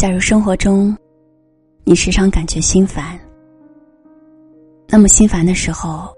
[0.00, 0.96] 假如生活中，
[1.84, 3.20] 你时常感觉心烦，
[4.88, 6.08] 那么心烦的时候，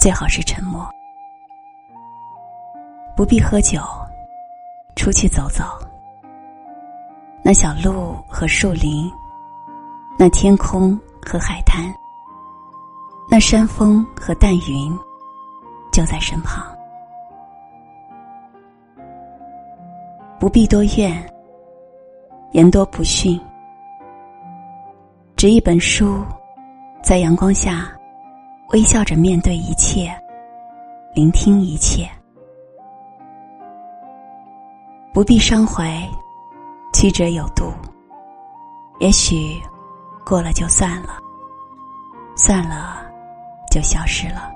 [0.00, 0.84] 最好是沉默，
[3.16, 3.80] 不必喝酒，
[4.96, 5.62] 出去走走。
[7.44, 9.08] 那小路和树林，
[10.18, 11.84] 那天空和海滩，
[13.30, 14.92] 那山峰和淡云，
[15.92, 16.66] 就在身旁。
[20.40, 21.32] 不必多怨，
[22.52, 23.40] 言多不逊。
[25.36, 26.24] 执一本书，
[27.02, 27.90] 在阳光下，
[28.70, 30.10] 微笑着面对一切，
[31.14, 32.08] 聆听一切。
[35.12, 36.00] 不必伤怀，
[36.92, 37.72] 曲折有度。
[38.98, 39.60] 也许
[40.24, 41.18] 过了就算了，
[42.36, 43.02] 算了
[43.70, 44.50] 就消失了。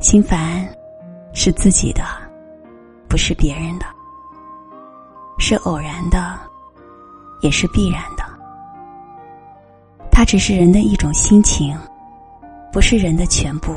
[0.00, 0.66] 心烦。
[1.32, 2.02] 是自己的，
[3.08, 3.86] 不是别人的；
[5.40, 6.38] 是偶然的，
[7.40, 8.22] 也是必然的。
[10.12, 11.76] 它只是人的一种心情，
[12.70, 13.74] 不是人的全部。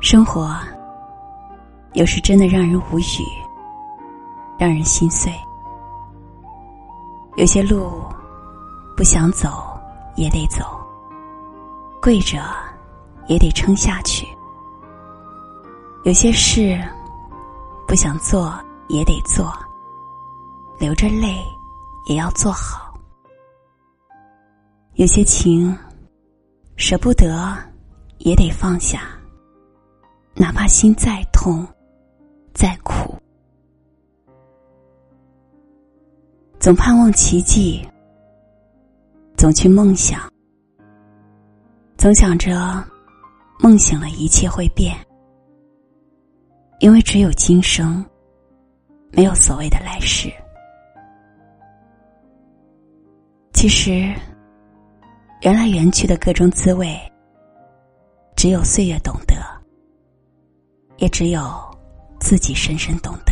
[0.00, 0.56] 生活
[1.92, 3.22] 有时真的让人无语，
[4.58, 5.30] 让人心碎。
[7.36, 8.02] 有些路
[8.96, 9.78] 不想走
[10.16, 10.64] 也得走，
[12.00, 12.42] 跪着。
[13.26, 14.26] 也得撑下去。
[16.02, 16.82] 有些事
[17.90, 18.56] 不想做
[18.88, 19.52] 也得做，
[20.78, 21.44] 流着泪
[22.06, 22.94] 也要做好。
[24.94, 25.76] 有些情
[26.76, 27.52] 舍不得
[28.18, 29.02] 也得放下，
[30.36, 31.66] 哪怕心再痛
[32.54, 33.12] 再苦。
[36.60, 37.84] 总盼望奇迹，
[39.36, 40.32] 总去梦想，
[41.98, 42.54] 总想着。
[43.58, 44.96] 梦醒了，一切会变，
[46.80, 48.02] 因为只有今生，
[49.12, 50.32] 没有所谓的来世。
[53.52, 54.14] 其实，
[55.42, 56.98] 缘来缘去的各种滋味，
[58.34, 59.36] 只有岁月懂得，
[60.96, 61.42] 也只有
[62.18, 63.29] 自己深深懂得。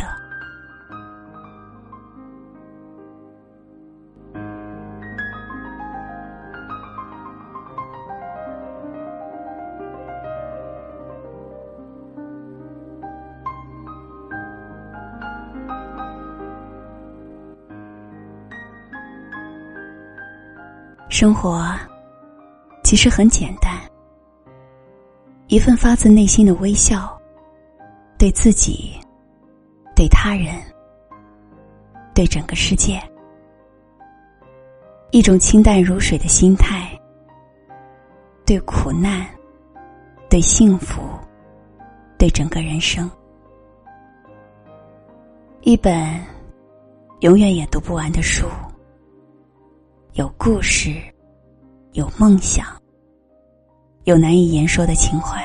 [21.19, 21.69] 生活
[22.81, 23.77] 其实很简单，
[25.47, 27.19] 一份发自内心的微笑，
[28.17, 28.97] 对自己、
[29.93, 30.55] 对他人、
[32.15, 32.97] 对整个世界，
[35.11, 36.97] 一种清淡如水的心态，
[38.45, 39.27] 对苦难、
[40.29, 41.01] 对幸福、
[42.17, 43.11] 对整个人生，
[45.63, 46.17] 一本
[47.19, 48.47] 永远也读不完的书。
[50.19, 51.01] 有故事，
[51.93, 52.65] 有梦想，
[54.03, 55.41] 有难以言说的情怀。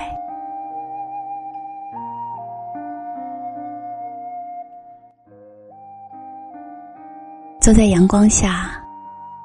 [7.61, 8.85] 坐在阳光下，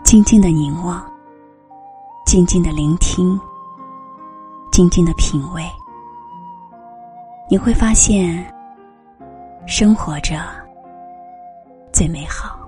[0.04, 1.08] 静静的凝望，
[2.26, 3.40] 静静的聆听，
[4.72, 5.64] 静静的品味，
[7.48, 8.44] 你会发现，
[9.68, 10.42] 生活着
[11.94, 12.59] 最美好。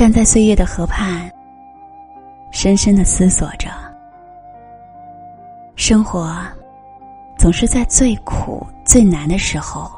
[0.00, 1.30] 站在岁月的河畔，
[2.50, 3.68] 深深的思索着。
[5.76, 6.34] 生活
[7.36, 9.92] 总是在最苦、最难的时候，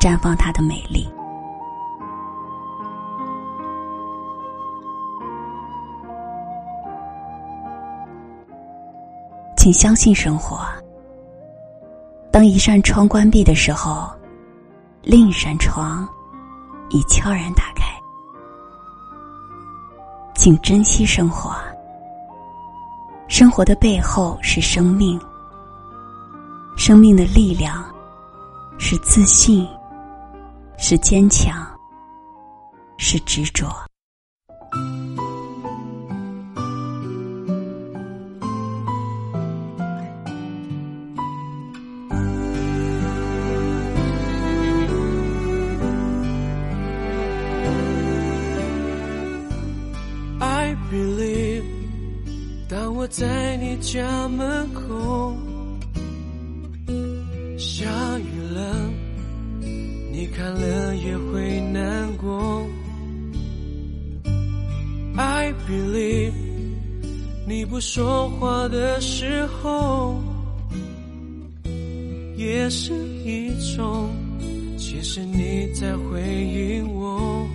[0.00, 1.06] 绽放它的美丽。
[9.54, 10.60] 请相信生活。
[12.32, 14.08] 当一扇窗关闭的时候，
[15.02, 16.08] 另一扇窗
[16.88, 17.75] 已悄然打开。
[20.46, 21.56] 请珍惜生活。
[23.26, 25.20] 生活的背后是生命，
[26.76, 27.84] 生命的力量
[28.78, 29.66] 是自信，
[30.78, 31.66] 是坚强，
[32.96, 33.66] 是执着。
[53.08, 55.36] 在你家门口，
[57.56, 57.86] 下
[58.18, 58.90] 雨了，
[60.10, 62.66] 你看了也会难过。
[65.16, 66.32] I believe，
[67.46, 70.20] 你不说话的时候，
[72.36, 72.92] 也是
[73.24, 74.10] 一种，
[74.76, 77.48] 其实你在回应我。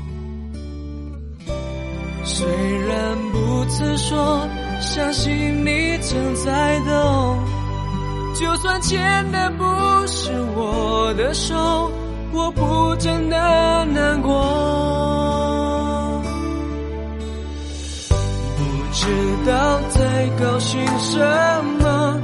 [2.24, 2.48] 虽
[2.88, 4.48] 然不曾说，
[4.82, 7.40] 相信你正在懂。
[8.34, 9.64] 就算牵的不
[10.08, 11.92] 是我的手，
[12.34, 14.32] 我不真的难过。
[18.58, 19.06] 不知
[19.46, 21.20] 道在高兴什
[21.80, 22.20] 么，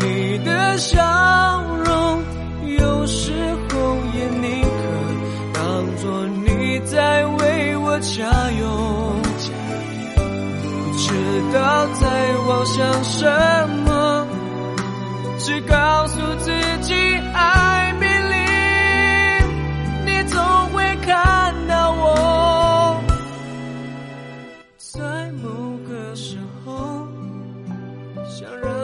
[0.00, 0.98] 你的笑
[1.84, 2.22] 容
[2.78, 3.32] 有时
[3.70, 4.68] 候也宁可
[5.54, 8.79] 当作你在为我加油。
[11.52, 14.26] 到底在妄想什么。
[15.38, 16.50] 只告诉自
[16.82, 16.94] 己
[17.32, 18.34] 爱美丽，
[20.04, 20.38] 你总
[20.72, 23.00] 会看到我，
[24.76, 25.00] 在
[25.42, 25.48] 某
[25.88, 27.06] 个时候，
[28.28, 28.79] 想让。